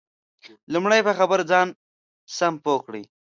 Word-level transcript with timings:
لمړی 0.73 1.01
په 1.07 1.13
خبر 1.17 1.39
ځان 1.51 1.67
سم 2.37 2.53
پوه 2.63 2.79
کړئ 2.85 3.03